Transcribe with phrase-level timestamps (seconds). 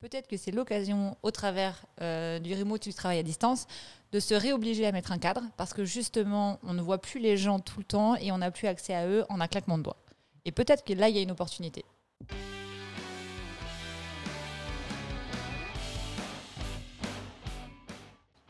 [0.00, 3.66] peut-être que c'est l'occasion, au travers euh, du remote du travail à distance,
[4.12, 7.36] de se réobliger à mettre un cadre, parce que justement, on ne voit plus les
[7.36, 9.82] gens tout le temps et on n'a plus accès à eux en un claquement de
[9.84, 9.98] doigts.
[10.44, 11.84] Et peut-être que là, il y a une opportunité.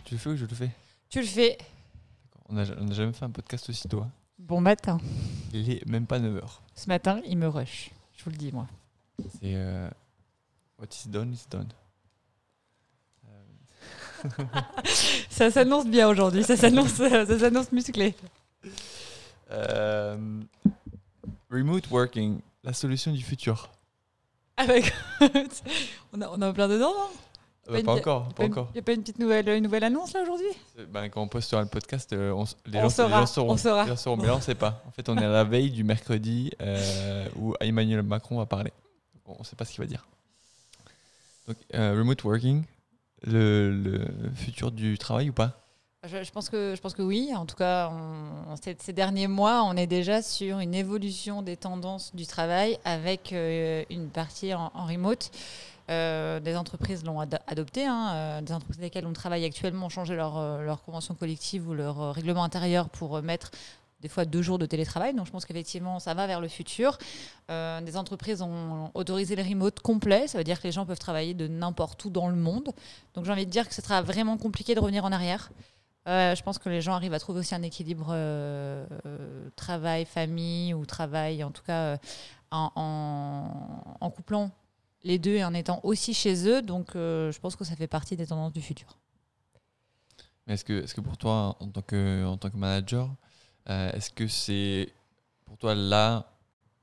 [0.04, 0.70] Tu le fais ou je le fais?
[1.08, 1.58] Tu le fais.
[2.48, 4.00] On n'a jamais fait un podcast aussi tôt.
[4.00, 4.10] hein?
[4.38, 4.98] Bon matin.
[5.52, 6.42] Il est même pas 9h.
[6.74, 7.90] Ce matin, il me rush.
[8.16, 8.66] Je vous le dis, moi.
[9.40, 9.54] C'est.
[9.54, 9.88] euh,
[10.80, 11.68] what is done is done.
[15.30, 16.44] Ça s'annonce bien aujourd'hui.
[16.44, 18.14] Ça s'annonce, ça s'annonce musclé.
[19.50, 20.16] Euh,
[21.50, 23.70] remote working, la solution du futur.
[24.56, 24.92] Avec.
[26.12, 27.08] on, a, on en plein dedans, non?
[27.68, 28.70] Ah bah, pas encore, Il pas encore.
[28.74, 30.48] n'y a pas une petite nouvelle, une nouvelle annonce là aujourd'hui?
[30.88, 33.52] Ben, quand on postera le podcast, euh, on les, On gens, saura, les gens sauront.
[33.52, 33.82] on saura.
[33.84, 34.82] Les gens sauront, mais là, on sait pas.
[34.86, 38.72] En fait, on est à la veille du mercredi euh, où Emmanuel Macron va parler.
[39.24, 40.06] On ne sait pas ce qu'il va dire.
[41.74, 42.64] Euh, remote working,
[43.26, 45.56] le, futur du travail ou pas?
[46.08, 47.30] Je, pense que, je pense que oui.
[47.34, 47.92] En tout cas,
[48.78, 53.84] ces, derniers mois, on est déjà sur une évolution des tendances du travail avec euh,
[53.90, 55.30] une partie en, remote.
[55.90, 57.84] Euh, des entreprises l'ont ad- adopté.
[57.84, 62.14] hein, des entreprises avec lesquelles on travaille actuellement ont changé leur, convention collective ou leur
[62.14, 63.50] règlement intérieur pour mettre
[64.00, 65.14] des fois deux jours de télétravail.
[65.14, 66.98] Donc je pense qu'effectivement, ça va vers le futur.
[67.50, 70.26] Euh, des entreprises ont autorisé le remote complet.
[70.28, 72.70] Ça veut dire que les gens peuvent travailler de n'importe où dans le monde.
[73.14, 75.50] Donc j'ai envie de dire que ce sera vraiment compliqué de revenir en arrière.
[76.08, 78.86] Euh, je pense que les gens arrivent à trouver aussi un équilibre euh,
[79.54, 81.98] travail, famille ou travail, en tout cas
[82.50, 84.50] en, en- en couplant
[85.04, 86.62] les deux et en étant aussi chez eux.
[86.62, 88.96] Donc je pense que ça fait partie des tendances du futur.
[90.48, 93.08] Est-ce que, est que pour toi, en tant que, en tant que manager,
[93.70, 94.92] euh, est-ce que c'est
[95.44, 96.26] pour toi la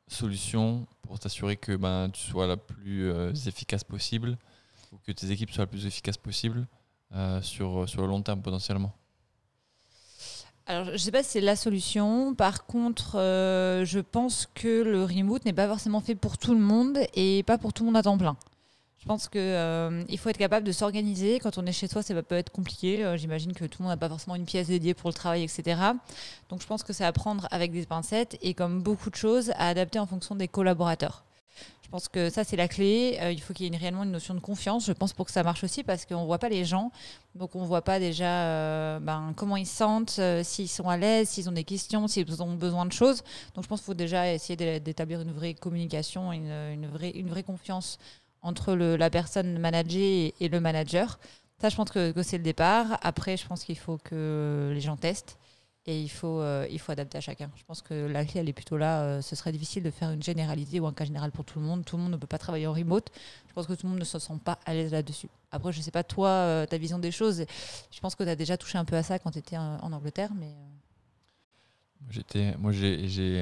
[0.07, 4.37] solution pour t'assurer que ben, tu sois la plus euh, efficace possible
[4.93, 6.65] ou que tes équipes soient la plus efficaces possible
[7.13, 8.93] euh, sur, sur le long terme potentiellement?
[10.65, 12.35] Alors, je ne sais pas si c'est la solution.
[12.35, 16.99] Par contre, je pense que le remote n'est pas forcément fait pour tout le monde
[17.13, 18.35] et pas pour tout le monde à temps plein.
[19.07, 21.39] Je pense qu'il faut être capable de s'organiser.
[21.39, 23.05] Quand on est chez soi, ça peut être compliqué.
[23.05, 25.43] Euh, J'imagine que tout le monde n'a pas forcément une pièce dédiée pour le travail,
[25.43, 25.79] etc.
[26.49, 29.51] Donc, je pense que c'est à prendre avec des pincettes et, comme beaucoup de choses,
[29.51, 31.23] à adapter en fonction des collaborateurs.
[31.83, 33.17] Je pense que ça, c'est la clé.
[33.21, 35.31] Euh, il faut qu'il y ait réellement une notion de confiance, je pense, pour que
[35.31, 36.91] ça marche aussi, parce qu'on ne voit pas les gens.
[37.33, 40.89] Donc, on ne voit pas déjà euh, ben, comment ils se sentent, euh, s'ils sont
[40.89, 43.23] à l'aise, s'ils ont des questions, s'ils ont besoin de choses.
[43.55, 46.87] Donc, je pense qu'il faut déjà essayer d'é- d'établir une vraie communication, une
[47.29, 47.99] vraie confiance
[48.41, 51.19] entre la personne managée et, le manager.
[51.59, 52.99] Ça, je pense que, c'est le départ.
[53.01, 55.37] Après, je pense qu'il faut que les gens testent
[55.87, 57.49] et il faut, euh, il faut adapter à chacun.
[57.55, 59.01] Je pense que la clé, elle est plutôt là.
[59.01, 61.65] Euh, ce serait difficile de faire une généralité ou un cas général pour tout le
[61.65, 61.85] monde.
[61.85, 63.09] Tout le monde ne peut pas travailler en remote.
[63.47, 65.29] Je pense que tout le monde ne se sent pas à l'aise là-dessus.
[65.49, 67.45] Après, je ne sais pas, toi, euh, ta vision des choses.
[67.89, 69.93] Je pense que tu as déjà touché un peu à ça quand tu étais en,
[69.93, 70.31] Angleterre.
[70.37, 70.53] Mais
[72.09, 73.39] J'étais, moi, j'étais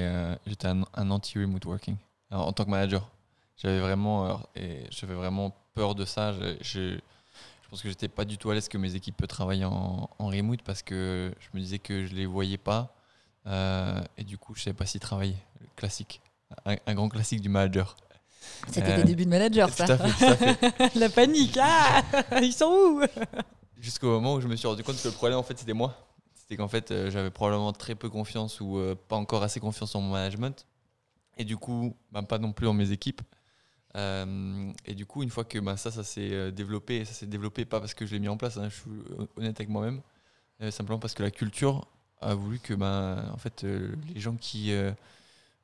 [0.64, 1.96] un, un anti-remote working
[2.30, 3.10] Alors, en tant que manager.
[3.56, 6.32] J'avais vraiment, euh, et j'avais vraiment peur de ça.
[6.32, 9.28] Je, je, je pense que j'étais pas du tout à l'aise que mes équipes peuvent
[9.28, 12.94] travailler en, en remote parce que je me disais que je les voyais pas.
[13.46, 15.42] euh, et du coup, je savais pas s'ils travaillaient.
[15.60, 16.20] Le Classique.
[16.64, 17.96] Un, un grand classique du manager.
[18.68, 19.84] c'était Euh, des débuts de manager, Tout ça.
[19.84, 20.94] à fait, tout à fait.
[20.98, 21.58] la panique.
[21.60, 22.02] Ah
[22.40, 23.02] Ils sont où?
[23.80, 25.96] Jusqu'au moment où je me suis rendu compte que le problème, en fait, c'était moi.
[26.34, 28.78] C'était qu'en fait, euh, j'avais probablement très peu confiance ou
[29.08, 30.66] pas encore assez confiance en mon management.
[31.38, 33.22] Et du coup, bah, pas non plus en mes équipes.
[33.96, 37.14] Euh, et du coup, une fois que bah, ça, ça s'est euh, développé, et ça
[37.14, 38.90] s'est développé pas parce que je l'ai mis en place, hein, je suis
[39.36, 40.00] honnête avec moi-même,
[40.62, 41.88] euh, simplement parce que la culture
[42.20, 44.72] a voulu que bah, en fait, euh, les gens qui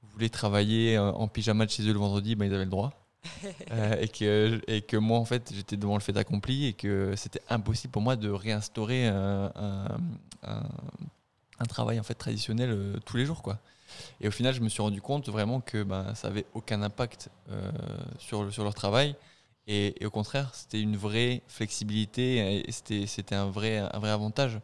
[0.02, 2.92] voulaient travailler en pyjama de chez eux le vendredi, bah, ils avaient le droit.
[4.00, 7.40] Et, que, et que moi, en fait, j'étais devant le fait accompli et que c'était
[7.48, 9.98] impossible pour moi de réinstaurer un, un-
[10.42, 10.68] un-
[11.62, 13.42] un travail en fait traditionnel euh, tous les jours.
[13.42, 13.58] Quoi.
[14.20, 17.30] Et au final, je me suis rendu compte vraiment que ben, ça avait aucun impact
[17.50, 17.70] euh,
[18.18, 19.16] sur, sur leur travail.
[19.68, 24.58] Et, au contraire, c'était une vraie flexibilité et c'était, un, vrai, un vrai avantage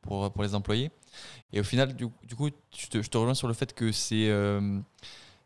[0.00, 0.90] pour, pour les employés.
[1.52, 3.90] Et au final, du, du coup, je te, je te rejoins sur le fait que
[3.90, 4.78] c'est, euh,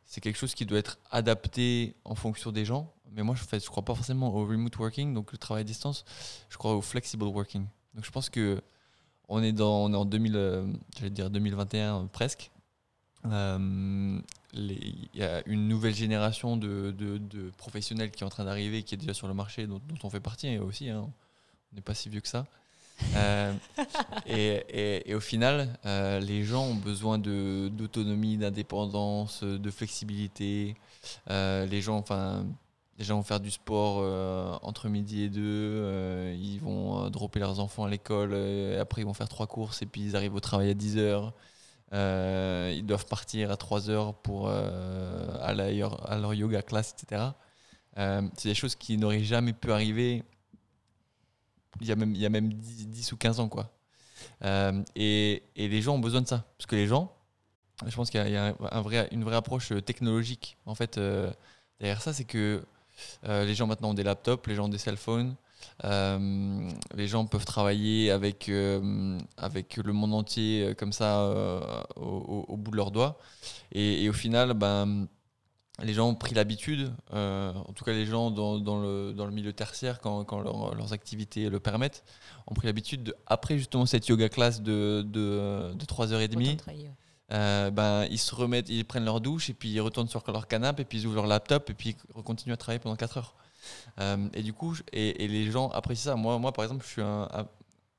[0.05, 2.93] c'est quelque chose qui doit être adapté en fonction des gens.
[3.13, 5.65] Mais moi, je ne je crois pas forcément au remote working, donc le travail à
[5.65, 6.05] distance.
[6.51, 7.67] Je crois au flexible working.
[7.95, 8.63] Donc je pense que
[9.29, 10.67] on est, dans, on est en 2000, euh,
[10.97, 12.51] j'allais dire 2021 euh, presque.
[13.27, 14.19] Euh,
[14.55, 18.95] Il y a une nouvelle génération de, de- professionnels qui est en train d'arriver, qui
[18.95, 20.89] est déjà sur le marché, dont, on fait partie hein, aussi.
[20.89, 21.09] hein.
[21.73, 22.47] On n'est pas si vieux que ça.
[24.27, 30.77] Et, et- au final, les gens ont besoin d'autonomie, d'indépendance, de flexibilité.
[31.29, 32.47] Les gens, enfin,
[32.99, 33.99] les gens vont faire du sport
[34.63, 38.35] entre midi et deux, ils vont dropper leurs enfants à l'école,
[38.81, 41.33] après ils vont faire trois courses et puis ils arrivent au travail à 10 heures.
[41.93, 47.23] ils doivent partir à 3 heures pour aller à leur yoga class, etc.
[48.37, 50.25] c'est des choses qui n'auraient jamais pu arriver
[51.81, 53.49] il y a même, il y a même 10, ou 15 ans.
[53.49, 53.71] Quoi.
[54.45, 56.45] Euh, et, les gens ont besoin de ça.
[56.57, 57.13] Parce que les gens,
[57.87, 58.55] je pense qu'il y a,
[59.13, 61.31] une vraie approche euh, technologique en fait, euh,
[61.81, 62.13] derrière ça.
[62.13, 62.65] C'est que
[63.25, 65.35] les gens maintenant ont des laptops, les gens ont des cell phones.
[65.83, 68.51] les gens peuvent travailler avec,
[69.37, 71.31] avec le monde entier comme ça
[71.97, 73.19] au, bout de leurs doigts.
[73.73, 75.09] Et, au final, ben,
[75.83, 80.01] les gens ont pris l'habitude, euh, en tout cas les gens dans, le, milieu tertiaire,
[80.01, 82.05] quand, leurs activités le permettent,
[82.47, 86.59] ont pris l'habitude, après justement cette yoga class de, de, de 3h30,
[87.33, 90.47] euh, ben, ils se remettent, ils prennent leur douche et puis ils retournent sur leur
[90.47, 93.19] canapé et puis ils ouvrent leur laptop et puis ils continuent à travailler pendant 4
[93.19, 93.35] heures.
[94.01, 96.17] Euh, et du coup, et, les gens apprécient ça.
[96.17, 97.29] Moi, moi par exemple, je suis un,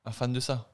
[0.05, 0.71] un fan de ça.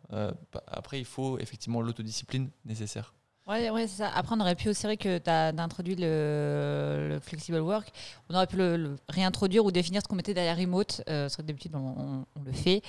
[0.68, 3.14] après, il faut effectivement l'autodiscipline nécessaire.
[3.48, 4.10] Ouais, ouais c'est ça.
[4.16, 7.92] Après, on aurait pu aussi, vrai que tu as introduit le, flexible work,
[8.28, 11.04] on aurait pu le, réintroduire ou définir ce qu'on mettait derrière remote.
[11.10, 12.82] Euh, c'est d'habitude, on, le fait.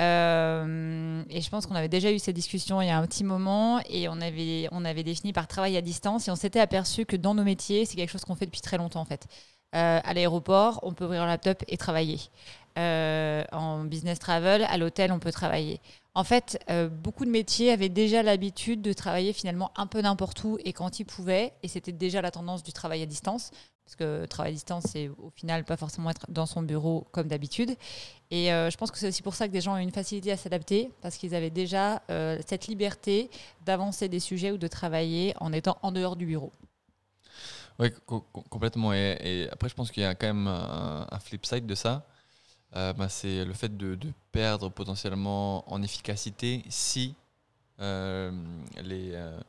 [0.00, 3.22] Euh, et je pense qu'on avait déjà eu cette discussion il y a un petit
[3.22, 7.06] moment et on avait, on avait défini par travail à distance et on s'était aperçu
[7.06, 9.28] que dans nos métiers, c'est quelque chose qu'on fait depuis très longtemps en fait.
[9.76, 12.18] Euh, à l'aéroport, on peut ouvrir un laptop et travailler.
[12.78, 15.80] Euh, en business travel, à l'hôtel, on peut travailler.
[16.14, 20.42] En fait, euh, beaucoup de métiers avaient déjà l'habitude de travailler finalement un peu n'importe
[20.42, 21.52] où et quand ils pouvaient.
[21.62, 23.50] Et c'était déjà la tendance du travail à distance.
[23.84, 27.28] Parce que travail à distance, c'est au final pas forcément être dans son bureau comme
[27.28, 27.76] d'habitude.
[28.30, 30.30] Et euh, je pense que c'est aussi pour ça que des gens ont une facilité
[30.32, 33.30] à s'adapter, parce qu'ils avaient déjà euh, cette liberté
[33.64, 36.52] d'avancer des sujets ou de travailler en étant en dehors du bureau.
[37.80, 37.88] Oui,
[38.50, 38.92] complètement.
[38.92, 42.06] Et, après, je pense qu'il y a quand même un flip side de ça.
[42.76, 43.98] Euh, bah, c'est le fait de,
[44.30, 47.16] perdre potentiellement en efficacité si
[47.80, 48.30] euh,
[48.82, 49.40] les, euh,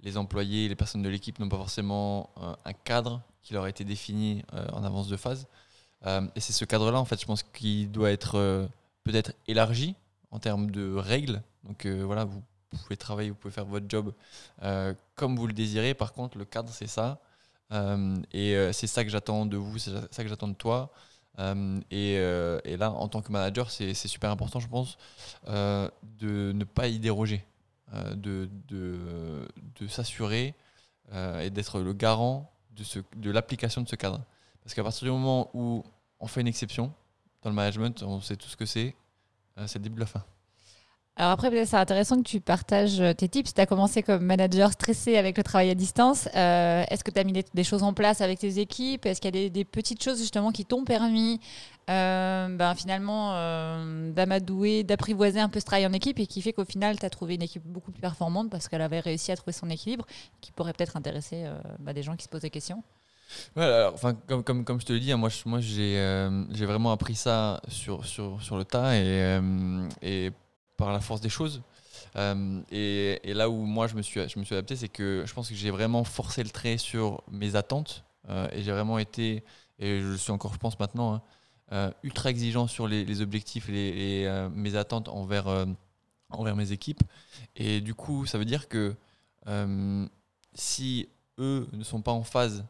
[0.00, 2.30] les employés, les personnes de l'équipe n'ont pas forcément
[2.64, 5.46] un cadre qui leur a été défini en avance de phase.
[6.06, 8.68] et c'est ce cadre-là, en fait, je pense qu'il doit être
[9.04, 9.94] peut-être élargi
[10.30, 11.42] en termes de règles.
[11.64, 14.12] Donc voilà, vous pouvez travailler, vous pouvez faire votre job
[15.14, 15.94] comme vous le désirez.
[15.94, 17.18] Par contre, le cadre, c'est ça.
[18.32, 20.92] et c'est ça que j'attends de vous, c'est ça que j'attends de toi.
[21.38, 24.98] Euh, euh, et, là, en tant que manager, c'est super important, je pense,
[25.46, 27.44] euh, de ne pas y déroger,
[28.14, 28.48] de,
[29.88, 30.54] s'assurer
[31.12, 32.84] et d'être le garant de,
[33.16, 34.20] de l'application de ce cadre.
[34.62, 35.84] Parce qu'à partir du moment où
[36.20, 36.92] on fait une exception
[37.42, 38.94] dans le management, on sait tout ce que c'est,
[39.66, 40.24] c'est le début de la fin.
[41.20, 43.52] Alors après, c'est intéressant que tu partages euh, tes tips.
[43.52, 46.28] Tu as commencé comme manager stressé avec le travail à distance.
[46.36, 49.04] Euh, est-ce que tu as mis des, choses en place avec tes équipes?
[49.04, 51.40] Est-ce qu'il y a des, petites choses justement qui t'ont permis
[51.90, 53.32] euh, ben, finalement
[54.12, 57.10] d'amadouer, d'apprivoiser un peu ce travail en équipe et qui fait qu'au final, tu as
[57.10, 60.06] trouvé une équipe beaucoup plus performante parce qu'elle avait réussi à trouver son équilibre
[60.40, 61.46] qui pourrait peut-être intéresser
[61.80, 62.84] ben, des gens qui se posent des questions?
[63.56, 65.30] Ouais, enfin, comme, je te le dis, hein, moi,
[65.60, 70.32] j'ai vraiment appris ça sur, le tas et
[70.78, 71.60] par la force des choses.
[72.16, 75.34] Euh, et, là où moi je me suis, je me suis adapté, c'est que je
[75.34, 79.44] pense que j'ai vraiment forcé le trait sur mes attentes euh, et j'ai vraiment été,
[79.78, 81.22] et je suis encore, je pense maintenant, hein,
[81.72, 85.66] euh, ultra exigeant sur les, objectifs et, mes attentes envers,
[86.30, 87.02] envers mes équipes.
[87.56, 88.96] Et du coup, ça veut dire que
[90.54, 91.08] si
[91.38, 92.64] eux ne sont pas en phase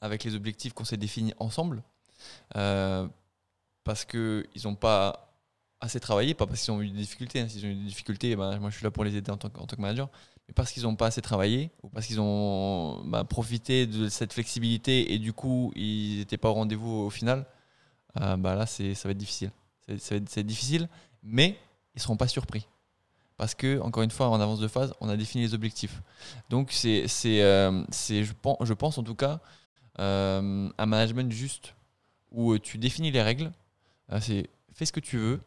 [0.00, 1.82] avec les objectifs qu'on s'est définis ensemble,
[2.50, 5.31] parce qu'ils n'ont pas
[5.82, 7.40] assez travaillé, pas parce qu'ils ont eu des difficultés.
[7.40, 7.48] Hein.
[7.48, 9.48] S'ils ont eu des difficultés, ben, moi je suis là pour les aider en tant,
[9.50, 10.08] que, manager,
[10.48, 14.32] mais parce qu'ils n'ont pas assez travaillé ou parce qu'ils ont ben, profité de cette
[14.32, 17.46] flexibilité et du coup ils n'étaient pas au rendez-vous au final,
[18.20, 19.50] euh, bah là ça va être difficile.
[19.98, 20.88] Ça va être, difficile,
[21.22, 21.58] mais
[21.94, 22.68] ils ne seront pas surpris.
[23.36, 26.00] Parce que, encore une fois, en avance de phase, on a défini les objectifs.
[26.48, 29.40] Donc, c'est, euh, je, pense, je pense en tout cas,
[29.98, 31.74] euh, un management juste
[32.30, 33.50] où tu définis les règles.
[34.20, 35.40] c'est fais ce que tu veux,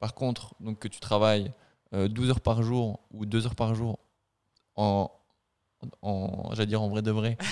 [0.00, 1.52] par contre, donc que tu travailles
[1.92, 3.98] 12 euh, heures par jour ou 2 heures par jour
[4.74, 5.10] en,
[6.02, 7.36] en j'allais dire en vrai de vrai.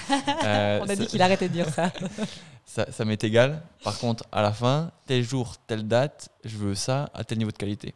[0.45, 1.69] Euh, On a dit qu'il arrêtait de dire
[2.65, 2.87] ça.
[2.91, 3.61] ça, m'est égal.
[3.83, 7.51] Par contre, à la fin, tel jour, telle date, je veux ça à tel niveau
[7.51, 7.93] de qualité.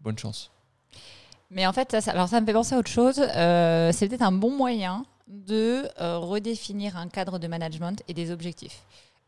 [0.00, 0.50] Bonne chance.
[1.50, 3.20] Mais en fait, ça, alors ça me fait penser à autre chose.
[3.20, 8.82] Euh, c'est peut-être un bon moyen de redéfinir un cadre de management et des objectifs.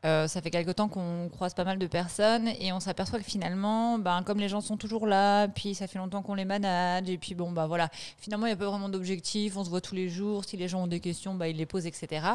[0.04, 3.25] Euh, ça fait quelque temps qu'on croise pas mal de personnes et on s'aperçoit que
[3.25, 7.08] finalement, ben, comme les gens sont toujours là, puis ça fait longtemps qu'on les manage,
[7.08, 9.80] et puis bon, bah voilà, finalement, il n'y a pas vraiment d'objectif, on se voit
[9.80, 12.26] tous les jours, si les gens ont des questions, bah, ils les posent, etc.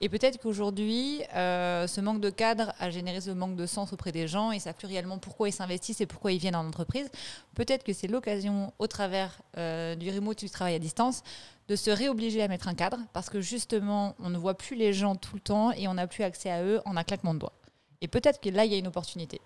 [0.00, 4.12] Et peut-être qu'aujourd'hui, euh, ce manque de cadre a généré ce manque de sens auprès
[4.12, 7.10] des gens, ils savent plus réellement pourquoi ils s'investissent et pourquoi ils viennent en entreprise.
[7.54, 11.22] Peut-être que c'est l'occasion, au travers euh, du remote, du travail à distance,
[11.68, 14.92] de se réobliger à mettre un cadre parce que justement, on ne voit plus les
[14.92, 17.40] gens tout le temps et on n'a plus accès à eux en un claquement de
[17.40, 17.52] doigts.
[18.00, 19.40] Et peut-être que là, il y a une opportunité.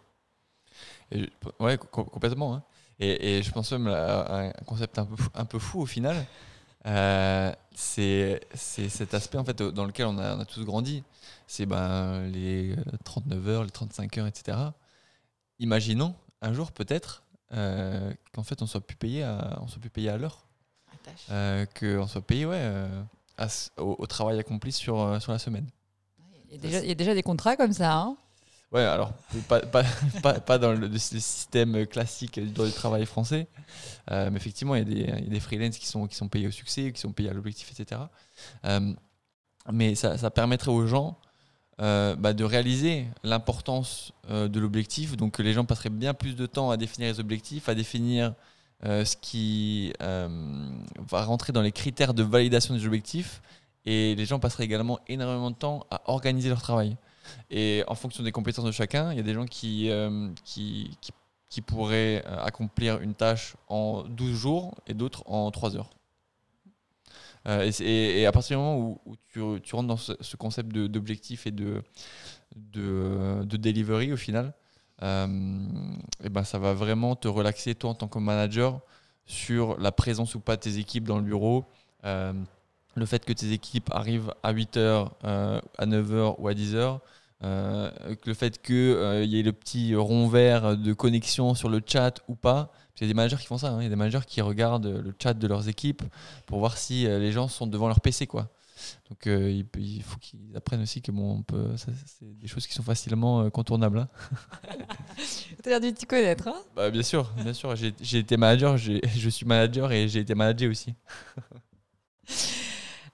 [1.12, 2.54] Oui, ouais, complètement.
[2.54, 2.62] Hein.
[2.98, 6.26] Et, je pense même à un concept un peu, un peu fou au final.
[6.86, 11.02] Euh, c'est cet aspect en fait dans lequel on a, tous grandi.
[11.46, 14.58] C'est ben, les 39 heures, les 35 heures, etc.
[15.58, 17.22] Imaginons un jour peut-être
[17.52, 19.22] euh, qu'en fait on soit plus payé
[19.66, 20.46] soit plus payé à l'heure
[21.30, 22.88] euh, qu'on soit payé ouais, euh,
[23.76, 25.66] au, travail accompli sur, euh, sur la semaine.
[26.50, 27.94] Il y, a déjà, des contrats comme ça.
[27.94, 28.16] Hein
[28.72, 29.12] ouais, alors
[29.48, 29.60] pas,
[30.22, 33.46] pas, pas, dans le, système classique du travail français,
[34.10, 36.92] mais effectivement, il y a des, des freelances qui sont, qui sont payés au succès,
[36.92, 38.00] qui sont payés à l'objectif, etc.
[39.72, 41.16] mais ça, ça, permettrait aux gens
[41.78, 46.72] bah, de réaliser l'importance de l'objectif, donc que les gens passeraient bien plus de temps
[46.72, 48.34] à définir les objectifs, à définir
[48.87, 50.28] euh, ce qui euh,
[50.99, 53.42] va rentrer dans les critères de validation des objectifs.
[53.84, 56.96] Et les gens passeraient également énormément de temps à organiser leur travail.
[57.50, 60.96] Et en fonction des compétences de chacun, il y a des gens qui, euh, qui,
[61.49, 65.90] qui, pourraient accomplir une tâche en 12 jours et d'autres en 3 heures.
[67.46, 69.40] et, à partir du moment où, tu,
[69.75, 71.82] rentres dans ce, concept d'objectif et de,
[72.56, 74.54] de, de, delivery, au final,
[75.02, 78.80] et ben ça va vraiment te relaxer toi en tant que manager
[79.26, 81.64] sur la présence ou pas de tes équipes dans le bureau.
[82.04, 82.33] Euh,
[82.97, 86.99] le fait que tes équipes arrivent à 8h, euh, à 9h ou à 10h,
[87.42, 92.35] le fait qu'il y ait le petit rond vert de connexion sur le chat ou
[92.35, 92.71] pas.
[92.97, 93.78] Il y a des managers qui font ça, hein.
[93.80, 96.02] il y a des managers qui regardent le chat de leurs équipes
[96.45, 98.26] pour voir si les gens sont devant leur PC.
[98.26, 98.50] Quoi.
[99.09, 102.75] Donc euh, il, faut qu'ils apprennent aussi que bon, on peut, c'est des choses qui
[102.75, 103.99] sont facilement euh, contournables.
[103.99, 104.09] Hein.
[105.16, 106.49] tu as l'air de t'y connaître.
[106.49, 107.75] Hein bah, bien sûr, bien sûr.
[107.76, 110.94] J'ai été manager, je suis manager et j'ai été managé aussi.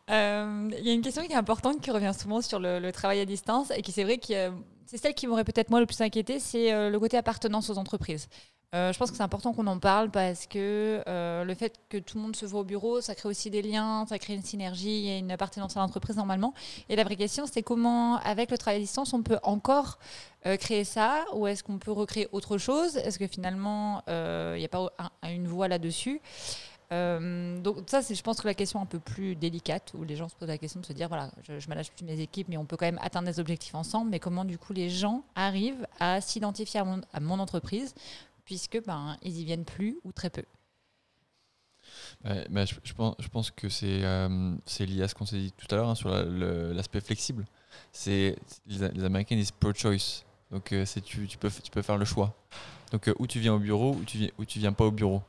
[0.08, 2.92] Euh, il y a une question qui est importante qui revient souvent sur le, le
[2.92, 4.52] travail à distance et qui c'est vrai que
[4.84, 8.28] c'est celle qui m'aurait peut-être moi le plus inquiété, c'est le côté appartenance aux entreprises.
[8.76, 11.96] Euh, je pense que c'est important qu'on en parle parce que euh, le fait que
[11.96, 14.42] tout le monde se voit au bureau, ça crée aussi des liens, ça crée une
[14.42, 16.52] synergie et une appartenance à l'entreprise normalement.
[16.90, 19.98] Et la vraie question, c'est comment, avec le travail à distance, on peut encore
[20.44, 22.98] euh, créer ça ou est-ce qu'on peut recréer autre chose?
[22.98, 24.90] Est-ce que finalement, il n'y a pas
[25.24, 26.20] une voie là-dessus?
[26.90, 30.28] Donc ça, c'est, je pense que la question un peu plus délicate, où les gens
[30.28, 32.58] se posent la question de se dire, voilà, je, je manage plus mes équipes, mais
[32.58, 35.86] on peut quand même atteindre des objectifs ensemble, mais comment du coup les gens arrivent
[35.98, 37.94] à s'identifier à mon entreprise
[38.46, 40.44] puisque ben, ils y viennent plus ou très peu.
[42.24, 45.76] je, pense, je pense que c'est euh, lié à ce qu'on s'est dit tout à
[45.76, 47.44] l'heure hein, sur l'aspect flexible.
[47.92, 48.36] C'est
[48.66, 50.24] les, les, Américains disent pro-choice.
[50.50, 52.34] Donc euh, tu, peux, tu peux faire le choix.
[52.92, 54.92] Donc euh, où tu viens au bureau ou tu viens, ou tu viens pas au
[54.92, 55.22] bureau.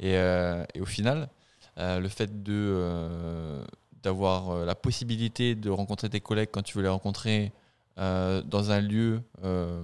[0.00, 1.28] Et, et au final,
[1.76, 3.64] le fait de
[4.02, 7.52] d'avoir la possibilité de rencontrer tes collègues quand tu veux les rencontrer
[7.98, 9.82] euh, dans un lieu euh,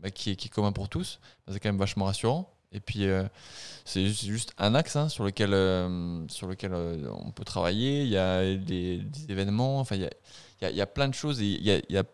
[0.00, 2.54] bah, qui, est, commun pour tous, bah, c'est quand même vachement rassurant.
[2.70, 3.24] Et puis, euh,
[3.84, 5.50] c'est juste, un axe hein, sur lequel,
[6.28, 8.02] sur lequel on peut travailler.
[8.02, 11.40] Il y a des, événements, enfin, il y a, il y a, plein de choses
[11.40, 12.04] et il y a,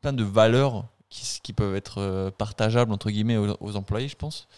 [0.00, 4.48] plein de valeurs qui, qui, peuvent être partageables entre guillemets aux, employés, je pense,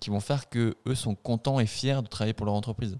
[0.00, 2.98] qui vont faire que eux sont contents et fiers de travailler pour leur entreprise.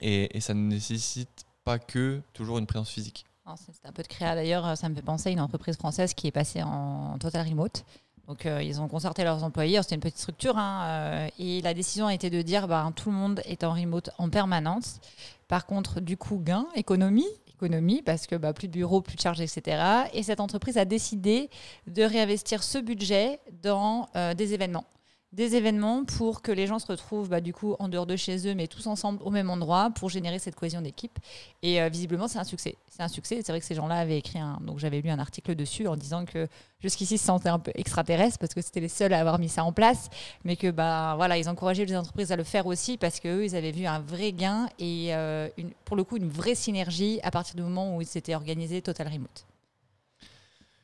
[0.00, 3.24] Et, et ça ne nécessite pas que toujours une présence physique.
[3.56, 6.28] C'est un peu de créa d'ailleurs, ça me fait penser à une entreprise française qui
[6.28, 7.84] est passée en total remote.
[8.28, 11.74] Donc euh, ils ont concerté leurs employés, c'était une petite structure, hein, euh, et la
[11.74, 15.00] décision a été de dire bah, tout le monde est en remote en permanence.
[15.48, 19.20] Par contre, du coup, gain, économie, économie, parce que bah, plus de bureaux, plus de
[19.20, 20.06] charges, etc.
[20.12, 21.50] Et cette entreprise a décidé
[21.88, 24.84] de réinvestir ce budget dans euh, des événements
[25.32, 28.46] des événements pour que les gens se retrouvent bah, du coup en dehors de chez
[28.46, 31.18] eux, mais tous ensemble au même endroit pour générer cette cohésion d'équipe.
[31.62, 32.76] Et euh, visiblement, c'est un succès.
[32.88, 33.40] C'est un succès.
[33.42, 34.58] C'est vrai que ces gens-là avaient écrit un.
[34.60, 36.48] Donc j'avais lu un article dessus en disant que
[36.80, 39.48] jusqu'ici, ils se sentaient un peu extraterrestres parce que c'était les seuls à avoir mis
[39.48, 40.10] ça en place,
[40.44, 43.56] mais que bah voilà, ils encourageaient les entreprises à le faire aussi parce qu'eux, ils
[43.56, 45.48] avaient vu un vrai gain et euh,
[45.86, 49.08] pour le coup une vraie synergie à partir du moment où ils s'étaient organisés total
[49.08, 49.46] remote.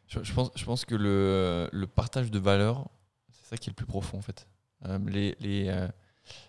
[0.09, 2.89] Je, pense, je pense que le, le partage de valeurs
[3.49, 4.47] c'est ça qui est le plus profond en fait.
[4.85, 5.89] Euh, les, les, euh,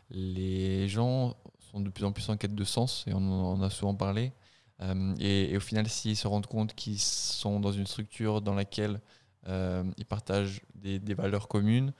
[0.10, 3.70] les, gens sont de plus en plus en quête de sens et on en a
[3.70, 4.34] souvent parlé.
[4.82, 9.00] Euh, et, au final, s'ils se rendent compte qu'ils sont dans une structure dans laquelle
[9.48, 11.92] ils partagent des, valeurs communes,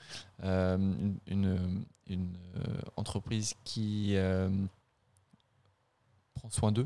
[0.44, 1.18] une,
[2.06, 2.38] une,
[2.96, 4.16] entreprise qui
[6.36, 6.86] prend soin d'eux,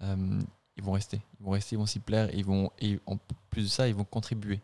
[0.00, 1.20] ils vont rester.
[1.38, 3.18] Ils vont rester, ils vont s'y plaire, ils vont, et en
[3.50, 4.60] plus de ça, ils vont contribuer.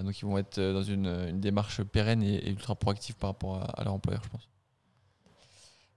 [0.00, 3.84] Donc ils vont être dans une, démarche pérenne et, ultra proactive par rapport à, à
[3.84, 4.48] leur employeur, je pense.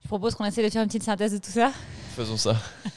[0.02, 1.72] Je propose qu'on essaie de faire une petite synthèse de tout ça.
[2.14, 2.56] Faisons ça.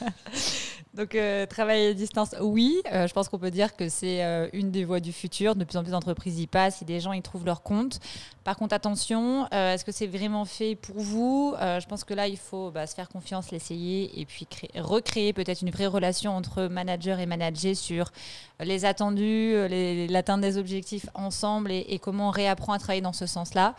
[0.94, 2.82] Donc, euh, travail à distance, oui.
[2.92, 5.54] Euh, je pense qu'on peut dire que c'est euh, une des voies du futur.
[5.54, 8.00] De plus en plus d'entreprises y passent et des gens y trouvent leur compte.
[8.50, 11.54] Par contre, attention, est-ce que c'est vraiment fait pour vous?
[11.60, 15.62] Je pense que là, il faut bah, se faire confiance, l'essayer et puis recréer peut-être
[15.62, 18.10] une vraie relation entre manager et manager sur
[18.58, 19.54] les attendus,
[20.08, 23.76] l'atteinte des objectifs ensemble et, comment on réapprend à travailler dans ce sens-là.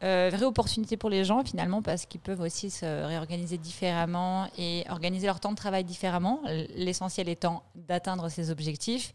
[0.00, 5.26] vraie opportunité pour les gens finalement parce qu'ils peuvent aussi se réorganiser différemment et organiser
[5.26, 6.40] leur temps de travail différemment
[6.74, 9.12] l'essentiel étant d'atteindre ses objectifs.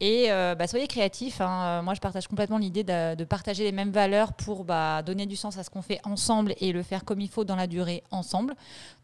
[0.00, 1.40] Et euh, bah, soyez créatifs.
[1.40, 1.82] Hein.
[1.82, 5.58] Moi, je partage complètement l'idée de, partager les mêmes valeurs pour bah, donner du sens
[5.58, 8.54] à ce qu'on fait ensemble et le faire comme il faut dans la durée ensemble.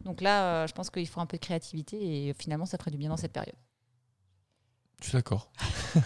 [0.03, 2.91] Donc là, euh, je pense qu'il faut un peu de créativité et finalement, ça ferait
[2.91, 3.55] du bien dans cette période.
[5.01, 5.51] Je suis d'accord.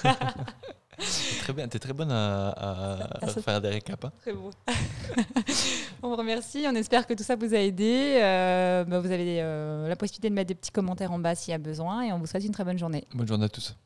[1.39, 4.03] très bien, tu es très bonne à, faire des récaps.
[4.03, 4.11] Hein.
[4.21, 4.51] Très beau.
[6.03, 8.19] on vous remercie, on espère que tout ça vous a aidé.
[8.21, 11.51] Euh, bah, vous avez euh, la possibilité de mettre des petits commentaires en bas s'il
[11.51, 13.07] y a besoin et on vous souhaite une très bonne journée.
[13.13, 13.77] Bonne journée à tous.